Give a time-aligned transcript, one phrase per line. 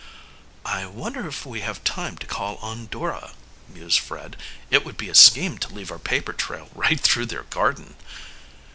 [0.65, 3.33] "I wonder if we have time to call on Dora?"
[3.69, 4.35] mused Fred.
[4.71, 7.95] "It would be a scheme to leave our paper trail right through their garden."